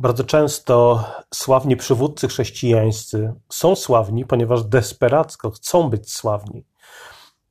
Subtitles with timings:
[0.00, 1.04] Bardzo często
[1.34, 6.64] sławni przywódcy chrześcijańscy są sławni, ponieważ desperacko chcą być sławni.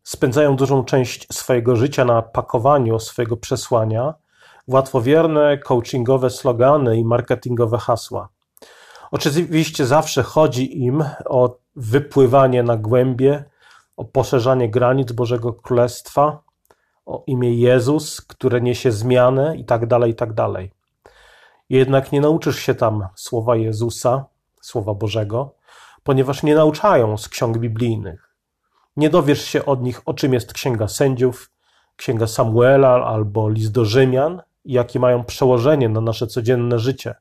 [0.04, 4.13] Spędzają dużą część swojego życia na pakowaniu swojego przesłania
[4.68, 8.30] w łatwowierne coachingowe slogany i marketingowe hasła.
[9.11, 13.44] Oczywiście zawsze chodzi im o wypływanie na głębie,
[13.98, 16.39] o poszerzanie granic Bożego Królestwa,
[17.05, 20.77] o imię Jezus, które niesie zmianę i tak dalej, i tak dalej.
[21.70, 24.25] Jednak nie nauczysz się tam słowa Jezusa,
[24.62, 25.55] słowa Bożego,
[26.03, 28.34] ponieważ nie nauczają z ksiąg biblijnych.
[28.98, 31.52] Nie dowiesz się od nich, o czym jest Księga Sędziów,
[31.95, 37.16] Księga Samuela albo List do Rzymian jakie mają przełożenie na nasze codzienne życie.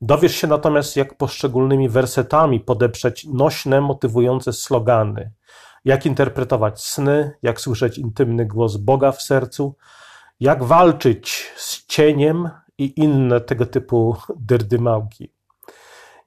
[0.00, 5.32] Dowiesz się natomiast, jak poszczególnymi wersetami podeprzeć nośne, motywujące slogany,
[5.84, 9.76] jak interpretować sny, jak słyszeć intymny głos Boga w sercu,
[10.40, 12.50] jak walczyć z cieniem
[12.80, 15.32] i inne tego typu dyrdymałki.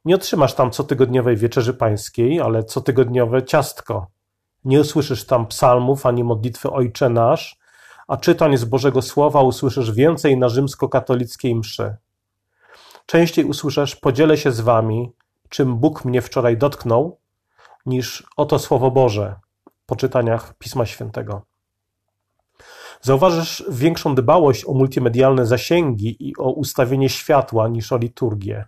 [0.06, 4.08] Nie otrzymasz tam cotygodniowej wieczerzy pańskiej, ale cotygodniowe ciastko.
[4.66, 7.60] Nie usłyszysz tam psalmów ani modlitwy Ojcze Nasz,
[8.08, 11.96] a czytań z Bożego Słowa usłyszysz więcej na rzymskokatolickiej mszy.
[13.06, 15.12] Częściej usłyszysz podzielę się z wami,
[15.50, 17.20] czym Bóg mnie wczoraj dotknął,
[17.86, 19.36] niż oto Słowo Boże
[19.86, 21.53] po czytaniach Pisma Świętego.
[23.04, 28.66] Zauważysz większą dbałość o multimedialne zasięgi i o ustawienie światła niż o liturgię.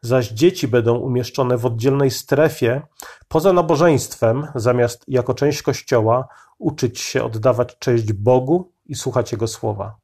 [0.00, 2.82] Zaś dzieci będą umieszczone w oddzielnej strefie
[3.28, 9.96] poza nabożeństwem, zamiast jako część kościoła uczyć się oddawać cześć Bogu i słuchać Jego słowa.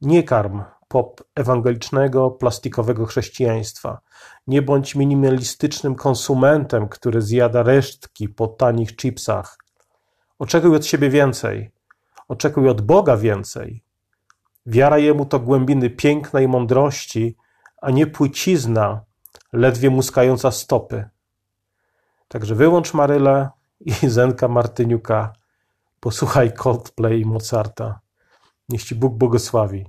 [0.00, 4.00] Nie karm pop ewangelicznego, plastikowego chrześcijaństwa.
[4.46, 9.58] Nie bądź minimalistycznym konsumentem, który zjada resztki po tanich chipsach.
[10.38, 11.70] Oczekuj od siebie więcej.
[12.32, 13.84] Oczekuj od Boga więcej.
[14.66, 17.36] Wiara Jemu to głębiny pięknej mądrości,
[17.82, 19.04] a nie płycizna,
[19.52, 21.08] ledwie muskająca stopy.
[22.28, 25.32] Także wyłącz Marylę i Zenka Martyniuka.
[26.00, 28.00] Posłuchaj Coldplay i Mozarta.
[28.68, 29.86] Niech Ci Bóg błogosławi.